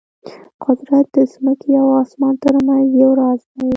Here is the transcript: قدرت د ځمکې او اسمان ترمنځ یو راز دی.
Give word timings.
قدرت 0.63 1.05
د 1.15 1.17
ځمکې 1.33 1.71
او 1.81 1.87
اسمان 2.03 2.35
ترمنځ 2.43 2.87
یو 3.01 3.11
راز 3.19 3.41
دی. 3.55 3.69